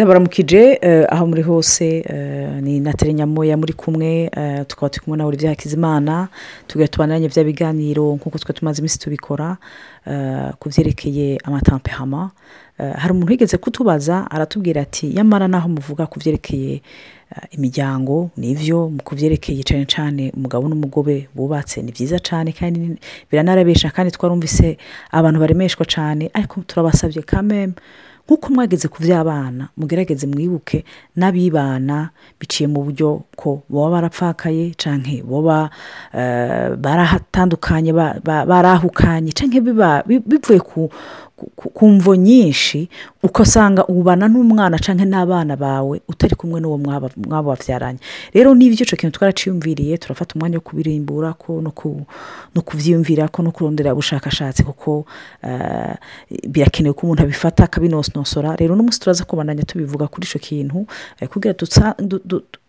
[0.00, 0.78] ndabaramukije
[1.10, 2.04] aho muri hose
[2.62, 4.30] ni na nyamoya muri kumwe
[4.66, 6.28] tukaba turi kumwe nawe ibya hakizimana
[6.66, 9.56] tugira tubananye bya biganiro nk'uko twe tumaze iminsi tubikora
[10.58, 12.30] ku byerekeye amatampehama
[12.78, 16.80] hari umuntu wigeze kutubaza aratubwira ati nyamara naho muvuga ku byerekeye
[17.52, 22.96] imiryango ni byo ku byerekeye cyane cyane umugabo n'umugore bubatse ni byiza cyane kandi
[23.30, 24.78] biranarabesha kandi twarumvise
[25.12, 27.72] abantu baremeshwa cyane ariko turabasabye kameme
[28.26, 30.84] nk'uko mwageze ku by'abana mugerageze mwibuke
[31.16, 35.12] n'abibana biciye mu buryo ko baba barapfakaye cyangwa
[35.42, 35.70] baba
[36.76, 37.92] barahatandukanye
[38.24, 40.60] barahukanye cyangwa bivuye
[41.56, 42.88] ku mvo nyinshi
[43.22, 47.10] ugasanga ubana n'umwana cyangwa n'abana bawe utari kumwe n'uwo mwaba
[47.50, 47.98] wabyaranye
[48.34, 53.92] rero niba icyo kintu twaraciyumviriye turafata umwanya wo kubirimbura ko no kubyiyumvira ko no kurondera
[53.92, 55.04] ubushakashatsi kuko
[56.48, 58.56] birakenewe ko umuntu abifata akabinonosora.
[58.56, 60.86] Rero n'umunsi turaza kubandanya tubivuga kuri icyo kintu
[61.30, 61.54] kugira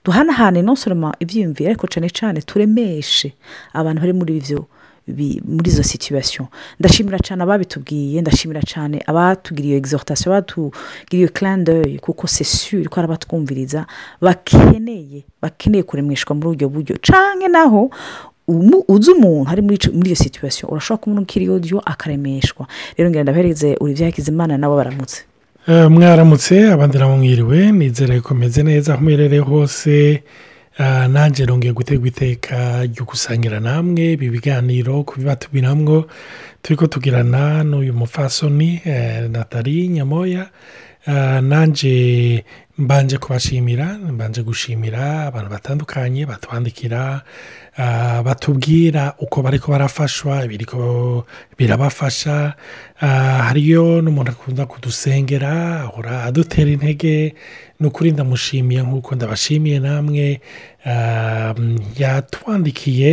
[0.06, 3.34] duhanahane inosoroma ibyiyumvira ariko cyane cyane turemeshe
[3.74, 4.66] abantu bari muri ibyo
[5.08, 6.48] muri izo situwasiyo
[6.80, 13.86] ndashimira cyane ababitubwiye ndashimira cyane abatugiriye egizotasiyo abatugiriye karandeye kuko sesure ko ari abatwumviriza
[14.22, 16.96] bakeneye bakeneye kuremeshwa muri ubwo buryo.
[17.02, 17.90] Cyane naho
[18.88, 22.68] uzi umuntu ari muri iyo situwasiyo urashobora kubona ukiri odiyo akaremeshwa.
[22.98, 25.24] Rero ngenda ndabereze uri Hakizimana nabo baramutse
[25.90, 30.24] mwaramutse abandi nabo mwiriwe nizere ko meze neza aho muherereye hose.
[30.80, 36.08] Nanjye rongeye gutegwa iteka ryo gusangira namwe ibi biganiro kubibatumiramwo
[36.62, 38.82] turi ko tugirana n'uyu mufasoni
[39.30, 40.50] natali nyamoya.
[41.42, 42.46] Nanjye
[42.78, 47.22] mbanje kubashimira mbanje gushimira abantu batandukanye batwandikira
[48.26, 50.48] batubwira uko bari ko barafashwa
[51.58, 52.54] birabafasha.
[53.48, 57.34] Hariyo n'umuntu akunda kudusengera ahora adutera intege.
[57.80, 60.40] Ni ukuri ndamushimiye nk'uko ndabashimiye namwe.
[61.98, 63.12] Yatwandikiye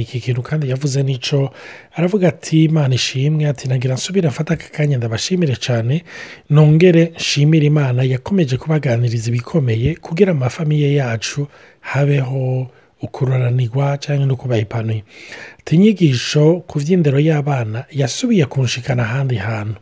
[0.00, 1.50] iki kintu kandi yavuze n'icyo.
[1.96, 6.04] Aravuga ati imana ishimwe ati nagira nsubire mfata aka kanya ndabashimire cyane.
[6.50, 11.46] Nongere nshimire imana yakomeje kubaganiriza ibikomeye kugira amafamiye yacu
[11.80, 12.66] habeho
[13.02, 15.04] ukururanirwa cyangwa no kubaha ipanuye
[15.70, 19.78] inyigisho ku by'indero y'abana yasubiye kunshikana ahandi hantu.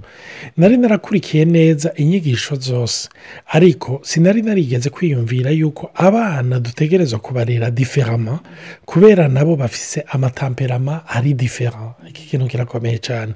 [0.57, 3.09] Nari narakurikiye neza inyigisho zose.
[3.49, 8.41] Ariko sinari narigeze kwiyumvira yuko abana dutegereza kubarera diferama
[8.85, 13.33] kubera nabo bafise amatamperama ari difera iki kintu kirakomeye cyane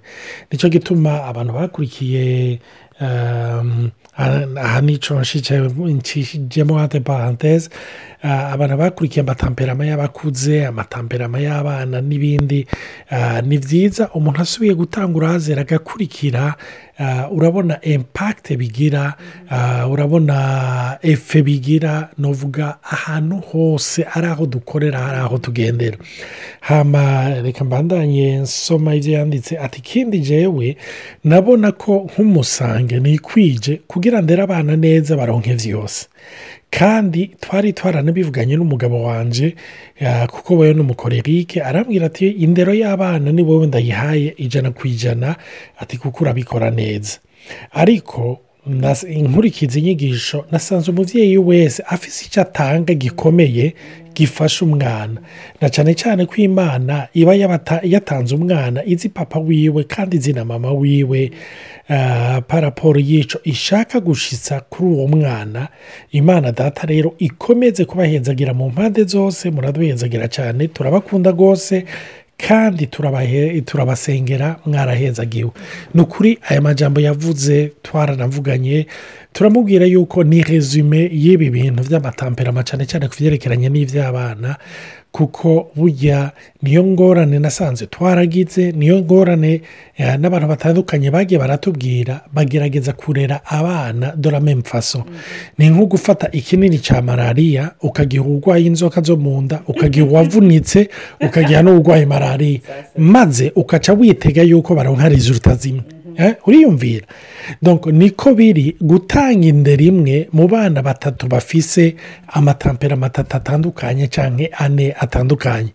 [0.50, 2.58] ni cyo gituma abantu bakurikiye
[3.02, 7.70] aha ni cyo nshishijemo hate paranteze
[8.22, 12.66] abantu bakurikiye amatamperama y'abakuze amatamperama y'abana n'ibindi
[13.46, 16.54] ni byiza umuntu asubiye gutanga urazera agakurikira
[17.30, 19.14] urabona impakite bigira
[19.90, 25.98] urabona efe bigira nuvuga ahantu hose ari aho dukorera hari aho tugendera.
[27.42, 30.76] Reka mbandanye nsoma ibyo yanditse ati ikindi jewe
[31.24, 36.06] nabona ko nk'umusange nikwije kugira ndere abana neza baronke byose.
[36.78, 39.54] Kandi twari twaranabivuganye n'umugabo wanjye
[40.32, 45.36] kuko we n'umukorerike arambwira ati indero y'abana ni wowe ndayihaye ijana ku ijana.
[45.78, 47.18] Ati kuko urabikora neza.
[47.72, 48.40] Ariko
[49.08, 53.74] inkurikiza inyigisho nasanze umubyeyi wese afite icyo atanga gikomeye
[54.14, 55.20] gifasha umwana.
[55.60, 57.34] Na cyane cyane ko imana iba
[57.82, 61.30] yatanze umwana izi papa wiwe kandi izi na mama wiwe.
[62.46, 65.68] Paraporo y'icyo ishaka gushitsa kuri uwo mwana
[66.10, 71.84] imana data rero ikomeze kubahenzagira mu mpande zose muraduhenzagira cyane turabakunda rwose
[72.36, 72.86] kandi
[73.64, 75.50] turabasengera mwarahenzagiwe.
[75.94, 78.86] Ni ukuri aya majambo yavuze twaranavuganye
[79.32, 84.56] turamubwira yuko ni resume y'ibi bintu by'amatamperama cyane cyane ku byerekeranye n'iby'abana
[85.12, 86.30] kuko burya
[86.62, 89.60] niyo ngorane nasanze twaragize niyo ngorane
[90.18, 95.04] n'abantu batandukanye bagiye baratubwira bagerageza kurera abana dore amemfaso
[95.58, 100.88] ni nko gufata ikinini cya malariya ukagiha urwaye inzoka zo mu nda ukagiha uwavunitse
[101.26, 102.60] ukagiha n'urwaye malariya.
[102.98, 105.82] Maze ukaca witega yuko baronka rezuruta zimwe.
[106.46, 107.06] Uriyumvira
[107.92, 111.96] niko biri gutanga indero imwe mu bana batatu bafise
[112.28, 115.72] amatamperama atatu atandukanye cyangwa ane atandukanye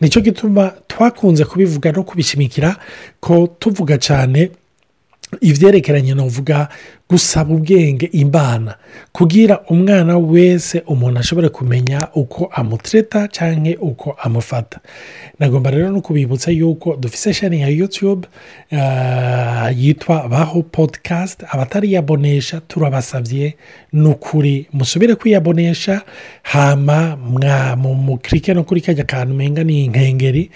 [0.00, 2.76] ni cyo gituma twakunze kubivuga no kubishimikira
[3.20, 4.50] ko tuvuga cyane
[5.40, 6.68] ibyerekeranye n'uvuga
[7.10, 8.74] gusaba ubwenge imana
[9.12, 14.78] kugira umwana wese umuntu ashobore kumenya uko amutreta cyangwa uko amufata.
[15.38, 18.28] Nagomba rero no kubibutsa yuko dufite shani ya yutube
[19.76, 23.56] yitwa baho podikasti abatariyabonesha turabasabye
[23.92, 26.02] ni ukuri musubire kwiyabonesha
[26.42, 27.16] hama
[27.96, 30.50] mukirike no kuri kajya kantu umenga ni inkengeri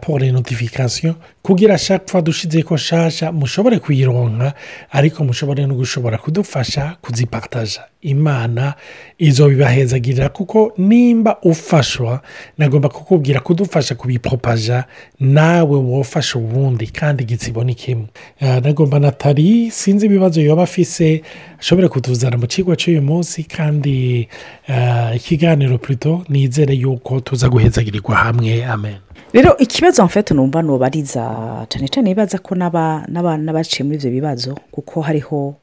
[0.00, 4.52] pore notifikasiyo kugira shapfa dushize ko nshasha mushobore kuyironka
[4.90, 8.74] ariko mushobore no gushobora kudufasha kuzipataja imana
[9.18, 12.20] izo bibahezagirira kuko nimba ufashwa
[12.58, 14.84] nagomba kukubwira kudufasha kubipopaja
[15.20, 18.06] nawe wofasha ubundi kandi igitsibo ni kimwe
[18.40, 21.22] nagomba natali sinzi ibibazo yoba afise
[21.60, 24.28] ashobore kutuzana mu kigo cy'uyu munsi kandi
[25.16, 28.64] ikiganiro purito nizere yuko tuza guhezagirirwa hamwe.
[28.64, 28.96] Amen.
[29.32, 31.24] Rero ikibazo mfite numva nubariza
[31.68, 35.54] cyane cyane bibaza ko n'abaciye muri ibyo bibazo kuko hariho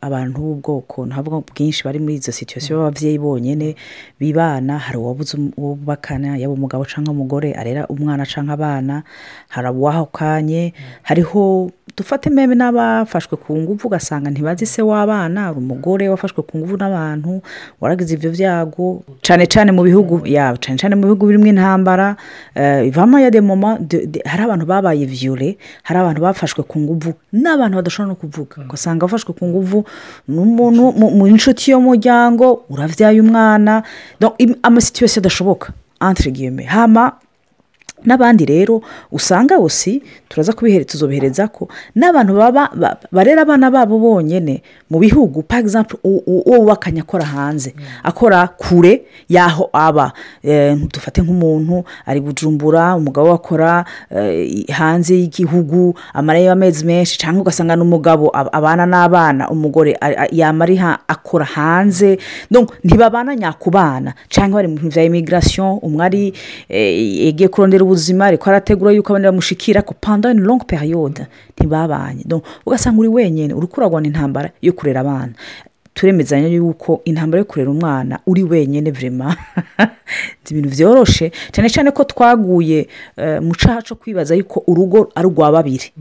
[0.00, 3.76] abantu b'ubwoko ntabwo bwinshi bari muri izo situwasiyo b'ababyeyi bonyine
[4.20, 9.02] bibana hari uwabuze ubakana yaba umugabo cyangwa umugore arera umwana cyangwa abana
[9.48, 10.72] hari uwahukanye
[11.02, 16.76] hariho dufate meme n'abafashwe ku ngufu ugasanga ntibazi se w'abana hari umugore wafashwe ku ngufu
[16.76, 17.40] n'abantu
[17.80, 22.16] waragize ibyo byago cyane cyane mu bihugu yabo cyane cyane mu bihugu birimo intambara
[22.84, 23.78] ivamo ya demoma
[24.28, 28.56] hari abantu babaye viyure hari abantu bafashwe ku ngufu n'abantu badashobora no kuvuga.
[28.68, 29.84] Ugasanga bafashwe ku ngufu
[30.28, 33.82] n'umuntu mu inshuti y'umuryango urabyaye umwana
[34.62, 35.72] amasituwesiyo adashoboka.
[36.00, 37.12] Antirigiyeme hama
[38.06, 38.82] n'abandi rero
[39.12, 40.52] usanga bose turaza
[40.86, 42.70] tuzobihereza ko n'abantu baba
[43.12, 50.12] barera abana babo bonyine mu bihugu pagisampu uwo wakanya akora hanze akora kure y'aho aba
[50.94, 53.84] dufate nk'umuntu ari bujumbura umugabo akora
[54.72, 59.98] hanze y'igihugu amarayo y'amezi menshi cyangwa ugasanga n'umugabo abana n'abana umugore
[60.32, 62.18] yamara akora hanze
[62.84, 66.22] ntibabana nyakubana cyangwa bari mu bintu bya imigirasiyo umwe ari
[67.26, 71.26] yegiye kurondera ubuzima ariko arategura yuko abandi bamushikira ko panda ni longue periyode
[71.56, 72.24] ntibabanye.
[72.66, 75.32] Ugasanga uri wenyine uri kuragwana intambara yo kurera abana.
[75.94, 79.36] Turemezanya yuko intambara yo kurera umwana uri wenyine vrema
[80.50, 82.88] ibintu byoroshe cyane cyane ko twaguye
[83.42, 85.92] mu cyaha cyo kwibaza yuko urugo ari urwa babiri.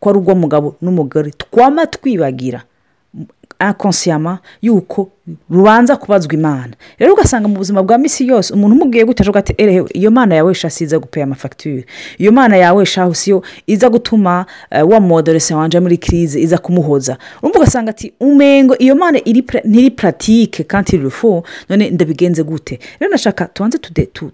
[0.00, 1.30] Ko ari urw'umugabo n'umugore.
[1.30, 2.62] Twama twibagira.
[3.62, 5.10] Akonsiyama yuko
[5.50, 6.72] rubanza kubazwa imana.
[6.98, 10.34] Rero ugasanga mu buzima bwa minsi yose umuntu umubwiye gutya avuga ati erehe iyo mana
[10.34, 11.86] yawe si iza gupeya amafagitire
[12.18, 17.18] iyo mana yawe shaho siyo iza gutuma wa modorese wanje muri kirize iza kumuhoza.
[17.42, 19.18] Urumva ugasanga ati umengo iyo mana
[19.64, 22.78] ntiri puratike kandi rufu none ndabigenze gute.
[23.00, 23.78] Rero nashaka tubanze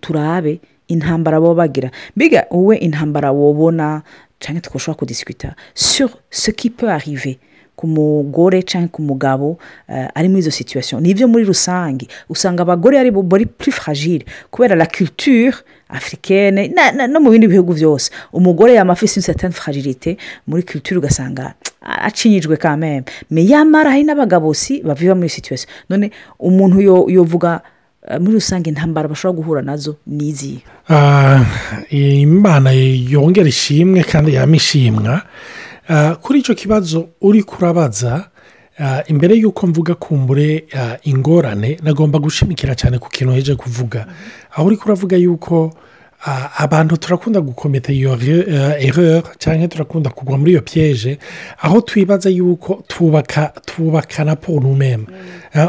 [0.00, 1.90] turabe intambara baba bagira.
[2.16, 4.02] Mbega wowe intambara wobona
[4.40, 7.36] cyangwa tugashobora kudisikita sur ce qui peut arriver.
[7.78, 12.08] Ku mugore cyangwa ku mugabo ari muri izo situwasiyo ni ibyo muri rusange.
[12.28, 15.54] Usanga abagore ari bari puri fragile kubera la culture
[15.88, 16.74] afurikene
[17.08, 22.76] no mu bindi bihugu byose umugore yaba afite insatani fragilite muri culture ugasanga acinyijwe ka
[22.76, 27.62] meme me yamara hari n'abagabo si baviva muri situwasiyo none umuntu yovuga
[28.20, 30.60] muri rusange intambara bashobora guhura na zo ni izihe?
[31.90, 35.22] Imana yongera ishimwe kandi yamishimwa
[36.22, 38.28] kuri icyo kibazo uri kurabaza
[39.06, 40.64] imbere y'uko mvuga kumbure
[41.02, 44.06] ingorane nagomba gushimikira cyane ku kintu heje kuvuga.
[44.54, 45.72] Aho uri kuravuga y'uko
[46.58, 48.12] abantu turakunda gukometa iyo
[48.78, 51.18] ereri cyangwa turakunda kugwa muri iyo piyeje
[51.62, 55.06] aho twibaza y'uko twubaka twubakana pour nous-mêmes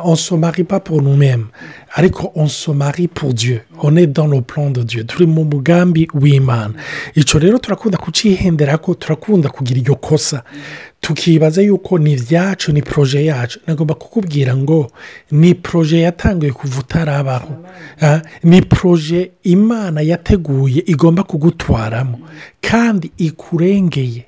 [0.04, 1.46] on se marie pas pour nous-mêmes
[1.94, 5.44] ariko on se marie pour dieu on est dans le plan de dieu turi mu
[5.44, 6.74] mugambi w'imana
[7.16, 10.44] icyo rero turakunda kucihendera ko turakunda kugira iryo kosa
[11.02, 14.92] tukibaza yuko ni ibyacu ni poroje yacu nagomba kukubwira ngo
[15.32, 17.54] ni poroje yatangiye kuva utarabaho
[18.44, 20.39] ni poroje imana yateguye
[20.86, 22.20] igomba kugutwaramo.
[22.62, 24.26] Kandi ikurengeye.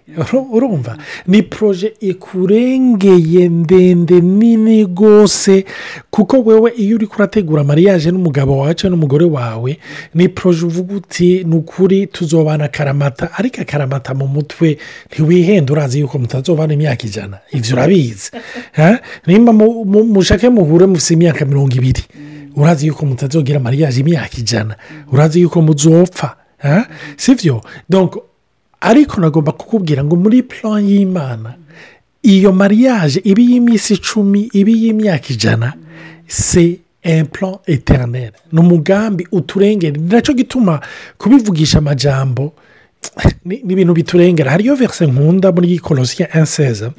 [0.52, 0.98] Urumva?
[1.28, 5.66] Ni poroje ikurengeye ndende nini rwose
[6.10, 9.78] kuko wewe iyo uri kurategura mariyaje n'umugabo wawe cyangwa n'umugore wawe
[10.16, 14.78] ni poroje uvuga uti ni ukuri tuzobana akaramata ariko akaramata mu mutwe
[15.12, 17.38] ntiwihende urazi yuko mutazobana imyaka ijana.
[17.52, 18.32] Ibyo urabizi.
[19.28, 22.04] Nimba mushake muhure mufite imyaka mirongo ibiri.
[22.56, 24.76] Urazi yuko mutazogira mariyaje imyaka ijana.
[25.12, 26.36] Urazi yuko muzopfa
[27.18, 27.62] si byo
[28.82, 31.54] ariko nagomba kukubwira ngo muri plan y'imana
[32.22, 35.74] iyo mariyaje iba iy'iminsi icumi iba iy'imyaka ijana
[36.28, 36.80] se
[37.32, 40.82] plan eterineri ni umugambi uturengera ni na cyo gituma
[41.18, 42.54] kubivugisha amajambo
[43.46, 46.92] ni ibintu biturengera hariyo verse nkunda muri korosiya inseza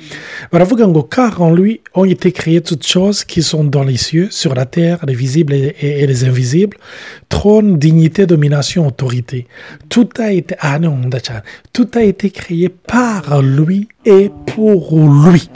[0.52, 4.28] baravuga ngo car en lui ont été créées toutes choses qui sont dans les cieux
[4.30, 6.76] sur la terre les visibles et, et les invisibles.
[7.28, 9.46] Trône dignité domination autorité.
[9.88, 11.42] Tout a été cyane
[11.72, 14.96] tout a été créé par lui et pour
[15.30, 15.48] lui.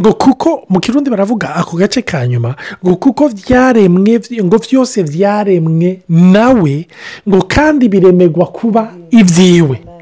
[0.00, 2.54] Ngo kuko mu kirundi baravuga ako gace ka nyuma.
[2.84, 6.86] Ngo kuko byaremwe ngo byose byaremwe nawe
[7.28, 9.94] ngo kandi biremegwa kuba ibyiwe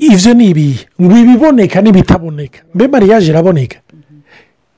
[0.00, 0.86] ibyo ni ibihe?
[1.00, 2.60] Ngo ibiboneka n'ibitaboneka.
[2.74, 3.78] Mbe mariyaje iraboneka.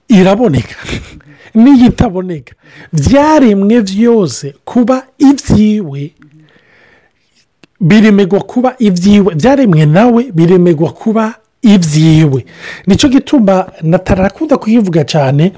[0.08, 0.74] Iraboneka.
[1.54, 2.54] N'iyitaboneka.
[2.92, 6.10] Byaremwe byose kuba ibyiwe
[7.80, 12.44] biremegwa kuba ibyiwe byaremwe nawe biremegwa kuba ibyiwe
[12.86, 15.52] ni cyo gituma natarakunda kukivuga cyane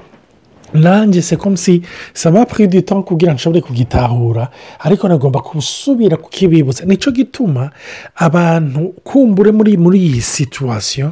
[0.73, 1.81] nanjye se si
[2.13, 6.85] sama puridito kugira ngo nshobore kugitahura ariko nagomba gusubira kukibibutsa.
[6.85, 7.71] Nicyo gituma
[8.15, 11.11] abantu kumbure muri muri iyi situwasiyo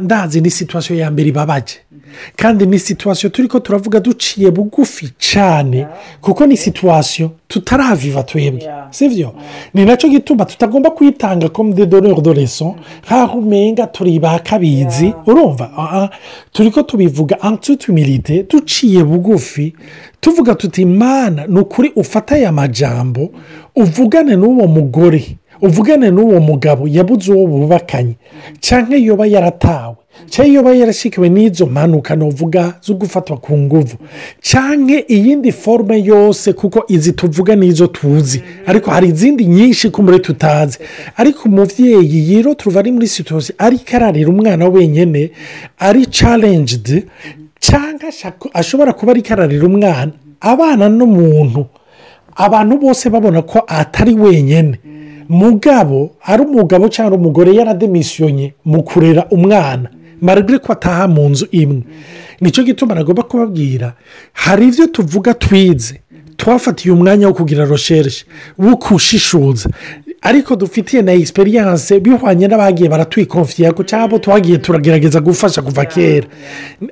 [0.00, 1.76] ndazi ni situwasiyo ya mbere ibabaje.
[2.36, 5.86] Kandi ni situwasiyo turi ko turavuga duciye bugufi cyane
[6.20, 9.34] kuko ni situwasiyo tutaraviva twebwe si byo
[9.74, 12.74] ni na cyo gituma tutagomba kwitanga komide donero de leso
[13.06, 16.10] nk'aho umenga turi ba kabizi urumva?
[16.52, 19.74] Turi ko tubivuga antutumirite duciye bugufi
[20.20, 23.30] tuvuga tuti imana ni ukuri ufata aya majambo
[23.76, 28.14] uvugane n'uwo mugore uvugane n'uwo mugabo yabuze uwo bubakanye
[28.60, 29.96] cyangwa yoba yaratawe.
[30.30, 33.96] Cyangwa yoba yarashikiwe n'izo mpanuka uvuga zo gufatwa ku nguvu.
[34.42, 38.42] Cyangwa iyindi forume yose kuko izi tuvuga n'izo tuzi.
[38.66, 40.78] Ariko hari izindi nyinshi ko muri tutazi.
[41.16, 45.30] Ariko umubyeyi yiro tuva ari muri situwasiyo ariko ararira umwana wenyine
[45.78, 47.04] ari carenjidi
[47.60, 48.08] cyangwa
[48.54, 50.12] ashobora kuba ariko ararira umwana.
[50.40, 51.66] Abana n'umuntu
[52.36, 54.78] abantu bose babona ko atari wenyine
[55.28, 59.88] mugabo ari umugabo cyangwa umugore yarademisiyonye mu kurera umwana.
[60.22, 61.82] Maragare ko ataha mu nzu imwe.
[62.40, 63.94] Nicyo gituma nagomba kubabwira
[64.32, 66.00] hari ibyo tuvuga twize.
[66.36, 68.24] Twafatiye umwanya wo kugira rosherishe
[68.58, 69.70] wo kushishuza
[70.22, 76.26] ariko dufitiye na egisperiyanse bihwanye n'abagiye baratwikonfiya ko cyangwa twagiye turagerageza gufasha kuva kera.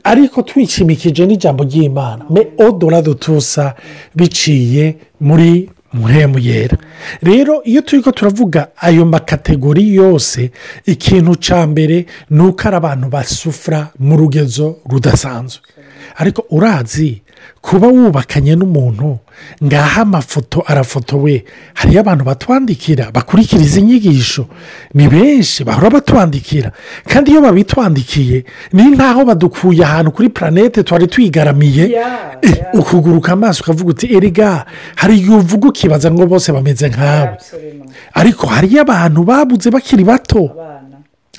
[0.05, 2.25] Ariko twishimikije n'ijambo ry'imana.
[2.31, 3.75] Me odorado tusa
[4.15, 6.77] biciye muri muhemu yera
[7.23, 10.51] rero iyo turi ko turavuga ayo makategori yose
[10.87, 15.63] ikintu cya mbere ni uko ari abantu basufura mu rugezo rudasanzwe.
[16.17, 17.23] Ariko urazi
[17.61, 19.19] kuba wubakanye n'umuntu
[19.65, 21.45] ngaha amafoto arafotowe.
[21.75, 24.47] Hariyo abantu batwandikira bakurikira izi nyigisho
[24.95, 26.73] ni benshi bahora batwandikira.
[27.09, 31.97] Kandi iyo babitwandikiye ni nk'aho badukuye ahantu kuri puranete twari twigaramiye.
[32.75, 34.65] Ukuguruka amaso ukavuga uti erega
[34.97, 37.37] hari igihe uvuga ukibaza ngo bose bameze nkawe.
[38.15, 40.51] Ariko hariyo abantu babuze bakiri bato.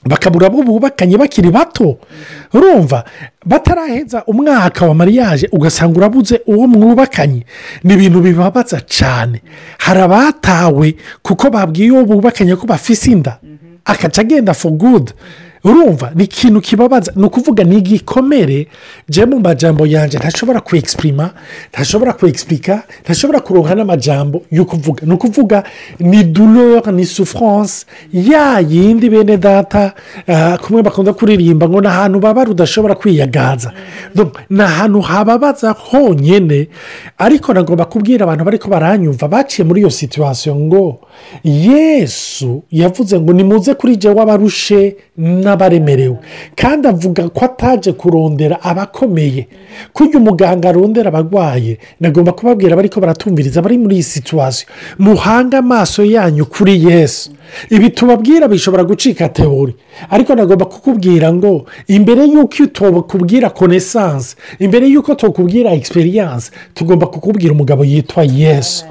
[0.06, 1.98] Bakabura abo bubakanye bakiri bato.
[2.54, 3.04] Urumva
[3.46, 7.46] bataraheza umwaka wa mariyaje ugasanga urabuze uwo mwubakanye
[7.84, 9.42] ni ibintu bibabaza cyane
[9.78, 13.40] hari abatawe kuko babwiye uwo bubakanye ko bafise inda.
[13.86, 15.12] Akaca agenda for good.
[15.64, 17.12] Urumva ni ikintu kibabaza.
[17.16, 18.68] Ni ukuvuga ni igikomere.
[19.10, 21.30] Jya mu majambo yanjye ntashobora kwegisiprima
[21.74, 25.06] ntashobora kwegisipurika ntashobora kuronka n'amajambo yo kuvuga.
[25.06, 25.64] Ni ukuvuga
[26.00, 29.94] ni durore ni sufuranse ya yindi bene data
[30.62, 33.72] kumwe bakunda kuririmba ngo ni ahantu baba rudashobora kwiyagaza.
[34.50, 36.68] Ni ahantu hababaza honyine
[37.18, 41.00] ariko nagomba kubwira abantu bari ko baranyumva baciye muri iyo situwasiyo ngo
[41.44, 46.18] yesu yavuze ngo nimuze kuri jya w'abarushe n'abaremerewe.
[46.56, 49.48] Kandi avuga ko ataje kurondera abakomeye.
[49.94, 51.78] Kurya umuganga arondera abarwaye.
[52.00, 54.68] Nagomba kubabwira bari ko baratumviriza bari muri iyi situwasiyo
[55.00, 57.32] muhange amaso yanyu kuri yesu.
[57.70, 59.76] Ibi tubabwira bishobora gucika teori
[60.10, 67.84] ariko nagomba kukubwira ngo imbere y'uko tubabwira konesanse imbere y'uko tukubwira egisperiyanse tugomba kukubwira umugabo
[67.86, 68.86] yitwa yesu.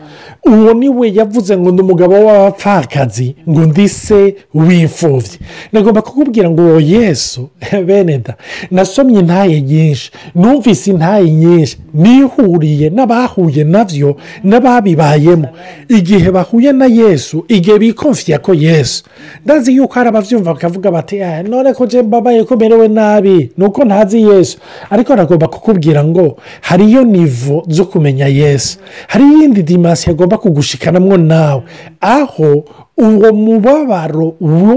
[0.46, 5.38] Uwo ni we yavuze ngo ni umugabo w'abapfakazi ngo ndi se w'imfubyi.
[5.72, 7.48] Nagomba kukubwira ngo uwo yesu
[7.86, 8.34] bene da
[8.70, 15.48] nasomye intaye nyinshi numvise intaye nyinshi nihuriye n'abahuye na byo n'ababibayemo.
[15.88, 19.04] Igihe bahuye na yesu igihe bikonfiya ko yesu.
[19.44, 21.18] Ndazi yuko hari ababyumva bakavuga bati
[21.48, 24.58] none ko njye mbabaye ko merewe nabi ni uko ntazi yesu.
[24.90, 28.78] Ariko nagomba kukubwira ngo hariyo nivo zo kumenya yesu.
[29.08, 31.62] Hari iyindi dimasiyo agomba kugushikanamo nawe.
[32.00, 32.64] Aho
[32.98, 34.28] uwo mubabaro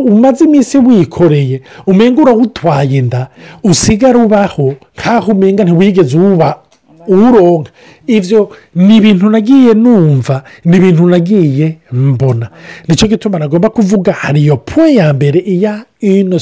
[0.08, 3.28] umaze iminsi wikoreye umenga urawutwaye inda
[3.64, 6.60] usigara ubaho nk'aho umenga ntiwigeze uwuba
[7.08, 7.72] uwuronka.
[8.08, 12.50] Ibyo ni ibintu nagiye numva ni ibintu nagiye mbona.
[12.88, 16.38] Nicyo gituma nagomba kuvuga hari iyo po ya mbere iya une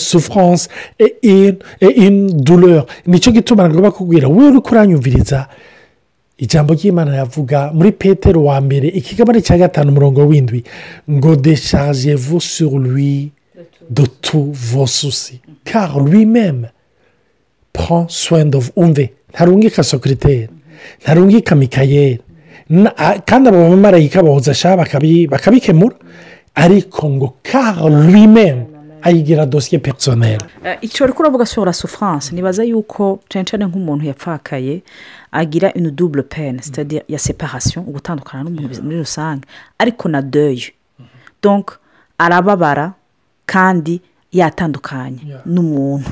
[0.99, 2.85] et une douleur.
[3.07, 5.47] Nicyo gituma nagomba kubwira wowe uri kuranyumviriza
[6.37, 10.63] ijambo ry'imana yavuga muri petero wa mbere ikigabane cya gatanu umurongo w'indwi
[11.09, 13.31] ngo deshaje vu sur lui
[13.89, 15.39] de tout vos soucis.
[15.65, 16.69] Car lui même
[17.73, 18.71] prend soin de vous.
[18.75, 20.47] Umve ntarungika sokiriteri
[21.03, 22.19] ntarungika mikayeri
[23.25, 25.95] kandi abo bamarayika boza sha bakabi- bakabikemura.
[26.55, 28.65] Ariko ngo car lui même
[29.03, 34.05] ayigira dosiye perisoneri Eh, icyo uri kuravuga sur la souffrance nibaza yuko cyane cyane nk'umuntu
[34.05, 34.81] yapfakaye
[35.31, 39.41] agira une double peine c'est-à-dire ya separation ugutandukana n'umuntu muri rusange
[39.79, 40.71] ariko na deuil.
[41.41, 41.71] Donc
[42.17, 42.93] arababara
[43.45, 46.09] kandi yatandukanye n'umuntu.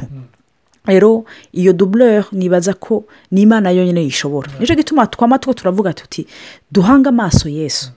[0.86, 4.50] Rero iyo doubleur nibaza ko n'imana yonyine yishobora.
[4.60, 6.26] Nicyo gituma twama two turavuga tuti
[6.72, 7.92] duhange amaso yesu.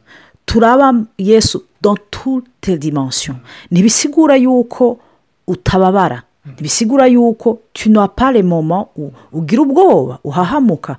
[0.47, 3.37] Turaba yesu dans toute dimension
[3.71, 4.99] ntibisigura yuko
[5.47, 6.23] utababara.
[6.53, 10.97] Ntibisigura yuko tu n'as pas le moment où ugira ubwoba uhahamuka.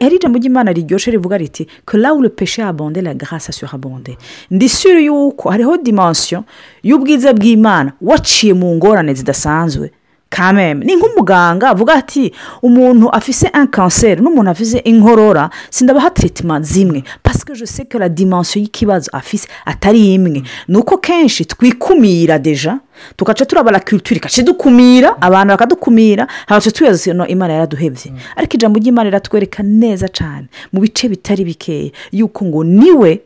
[0.00, 3.48] Hari ijambo ry'imana riryoshye rivuga riti que là où le péché a abondé la grâce
[3.48, 4.16] a surabondé.
[4.50, 6.44] Ndi sure yuko hariho dimension
[6.84, 9.90] y'ubwiza bw'imana waciye mu ngorane zidasanzwe.
[10.32, 17.04] Kameme ni nk'umuganga avuga ati umuntu afise un kanseri n'umuntu afise inkorora sindabaha tiritima zimwe
[17.22, 20.42] pasike sais que la dimension y'ikibazo afise atari imwe.
[20.68, 22.78] Ni uko kenshi twikumira deja
[23.16, 28.12] tugaca turaba la culture ikaca idukumira abantu bakadukumira hagaca tuyaza no imana yaraduhebye.
[28.36, 33.20] Ariko ijambo ry'imana riratwereka neza cyane mu bice bitari bikeya yuko ngo ni we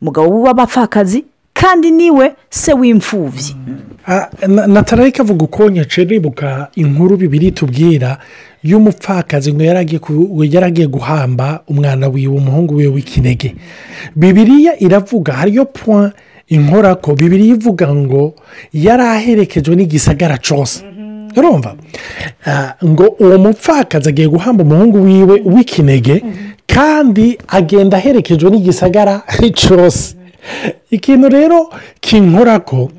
[0.00, 1.24] mugabo w'abapfakazi
[1.62, 3.54] kandi ni we se w'imfubyi
[4.66, 8.18] natarareka avuga uko nibuka inkuru bibiri tubwira
[8.64, 9.62] y'umupfakazi ngo
[10.44, 13.54] yari agiye guhamba umwana wiwe umuhungu wiwe w'ikinege.
[14.16, 16.12] Bibiriya iravuga hariyo puwa
[16.48, 18.34] inkora ko bibiriya ivuga ngo
[18.72, 20.84] yari aherekejwe n'igisagara cyose.
[21.36, 21.74] Urumva?
[22.84, 26.24] Ngo uwo mupfakazi agiye guhamba umuhungu wiwe w'ikinege
[26.66, 29.22] kandi agenda aherekejwe n'igisagara
[29.60, 30.21] cyose.
[30.90, 31.70] Ikintu rero
[32.00, 32.90] kinkora ko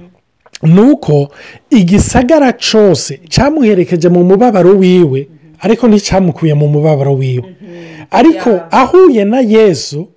[0.63, 1.31] ni uko
[1.69, 5.27] igisagara cyose cyamuherekeje mu mubabaro wiwe
[5.59, 7.55] ariko nticyamukuye mu mubabaro wiwe.
[8.12, 10.07] Ariko ahuye na yesu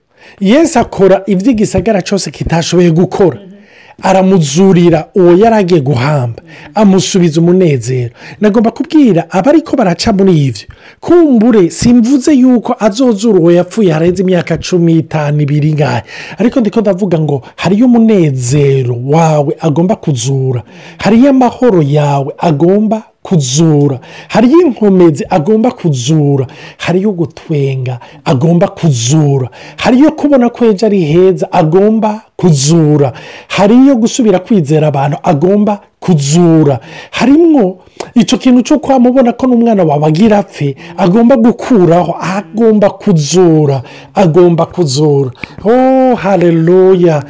[0.41, 3.39] yesu akora ibyo igisagara cyose kitashoboye gukora.
[4.03, 6.43] Aramuzurira uwo yari agiye guhamba
[6.75, 8.11] amusubiza umunezero.
[8.41, 10.67] Nagomba kubwira abari ko baraca muri ibyo
[11.01, 16.03] kumbure simvuze yuko azozura uwo yapfuye harenze imyaka cumi n'itanu ibiri ngahe.
[16.39, 20.63] Ariko ndiko ndavuga ngo hariyo umunezero wawe agomba kuzura.
[20.99, 23.99] Hariyo amahoro yawe agomba kuzura.
[24.29, 26.47] Hariyo inkomezi agomba kuzura
[26.79, 29.49] hariyo gutwenga agomba kuzura.
[29.77, 33.13] Hariyo kubona ko ejo ari heza agomba kuzura.
[33.49, 36.79] Hariyo gusubira kwizera abantu agomba kuzura.
[37.11, 37.79] Harimwo
[38.15, 43.83] icyo kintu cyo kwamubona ko n'umwana wawe agira apfe agomba gukuraho agomba kuzura
[44.15, 45.31] agomba kuzura.
[45.65, 47.25] Oh hareruya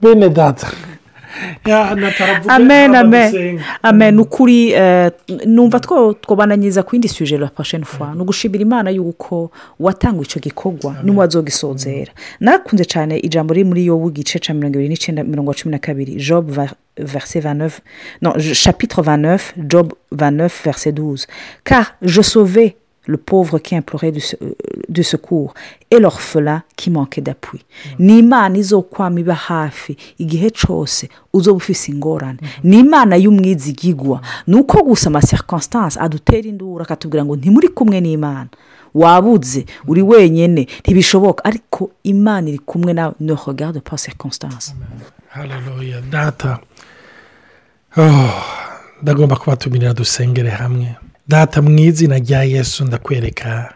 [0.00, 0.66] bene data.
[2.48, 3.60] Amen amen.
[3.82, 4.18] Amen.
[4.20, 4.74] Ukuri
[5.46, 10.96] numva twobananyiza ku yindi suje la pasheni fwa ni ugushimira imana y'uko watanga icyo gikorwa
[11.04, 15.78] n'uwazogisozera nakunze cyane ijambo riri muri yo w'igice cya mirongo irindwi n'icyenda mirongo cumi na
[15.78, 16.14] kabiri.
[16.16, 16.50] Job
[16.96, 17.70] verset 29
[18.22, 21.26] non chapitre 29 job 29 verset 12
[21.64, 22.74] car je sauvé
[23.08, 24.22] le pauvre qui implorait du,
[24.88, 25.54] du secours
[25.90, 27.64] et l'orphelin qui manquait d'appui.
[27.98, 32.38] Ni imana izokwama iba hafi igihe cyose uzoba ufise ingorane.
[32.64, 38.48] Ni imana y'umwizigigwa ni uko gusa amasirikonsitansi adutera induru akatubwira ngo ntimuri kumwe n'imana.
[38.94, 41.44] Wabuze uri wenyine ntibishoboka.
[41.44, 44.74] Ariko imana iri kumwe nawe ne regarde pas sirikonsitansi
[45.28, 46.58] hararuya data.
[49.02, 50.96] Ndagomba kubatumirira dusengere hamwe.
[51.28, 53.74] Data mu izina rya yesu ndakwereka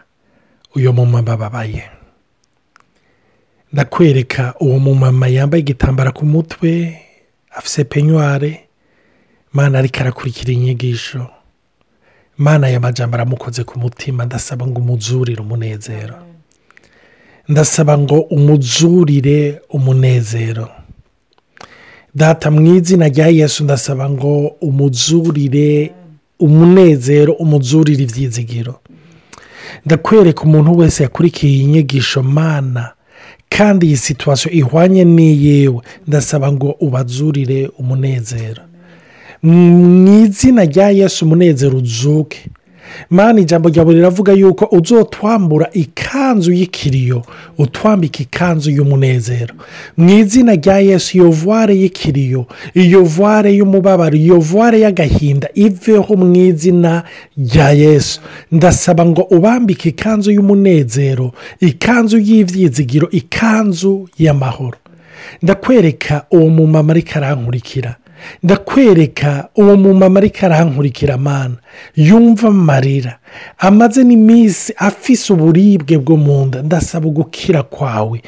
[0.75, 1.83] uyu mumama babaye
[3.73, 6.99] ndakwereka uwo mumama yambaye igitambaro ku mutwe
[7.51, 8.59] afite penyuware
[9.53, 11.27] mana ariko arakurikira inyigisho.
[12.37, 16.15] Mana aya majyamba aramukoze ku mutima ndasaba ngo umuzurire umunezero.
[17.47, 20.69] Ndasaba ngo umuzurire umunezero.
[22.15, 25.93] Data mu izina rya yesu ndasaba ngo umuzurire
[26.39, 28.75] umunezero umuzurire ibyizigiro
[29.85, 32.91] ndakwereka umuntu wese yakurikiye iyi nyigisho mana
[33.49, 35.81] kandi iyi situwasiyo ihwanye n'iyewe.
[36.07, 38.61] Ndasaba ngo ubazurire umunezero.
[39.43, 42.39] Mu izina rya yesu umunezero uzuke.
[43.09, 47.23] Mani ijambo ryawe riravuga yuko uzotwambura ikanzu y'ikiriyo
[47.57, 49.55] utwambika ikanzu y'umunezero.
[49.97, 56.35] Mu izina rya yesu iyo vuware y'ikiriyo iyo vuware y'umubabaro iyo vuware y'agahinda iveho mu
[56.35, 57.03] izina
[57.37, 58.21] rya yesu.
[58.51, 64.77] Ndasaba ngo ubambike ikanzu y'umunezero ikanzu y'ibyizigiro ikanzu y'amahoro.
[65.41, 67.95] Ndakwereka uwo mumama ariko arankurikira.
[68.43, 71.55] Ndakwereka uwo mumama ariko arankurikira amana
[71.95, 73.17] yumva amarira.
[73.57, 76.61] Amaze n'iminsi afise uburibwe bwo mu nda.
[76.61, 78.21] Ndasaba ugukira kwawe.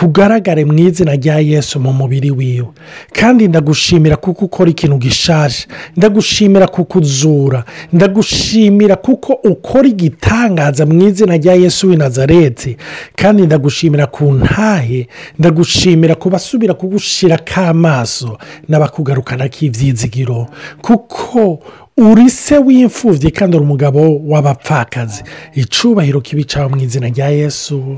[0.00, 2.68] Kugaragare mu izina rya yesu mu mubiri wiwe.
[3.12, 5.66] Kandi ndagushimira kuko ukora ikintu gishaje.
[5.96, 7.64] Ndagushimira kuko uzura.
[7.92, 12.76] Ndagushimira kuko ukora igitangaza mu izina rya yesu w'i nazareti.
[13.16, 15.08] Kandi ndagushimira ku ntahe.
[15.38, 20.46] Ndagushimira ku basubira kugushira k'amaso n'abakugarukana k'ibyizigiro
[20.82, 21.60] kuko
[21.96, 25.22] uri se w'imfubyi kandi uri umugabo w'abapfakazi.
[25.54, 27.96] Icubahiro kibicaho mu izina rya yesu.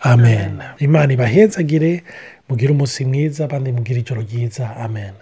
[0.00, 0.62] Amen.
[0.78, 2.02] Imana ibahezagire
[2.48, 4.76] mugire umunsi mwiza abandi mugire ijoro ryiza.
[4.76, 5.14] Amen.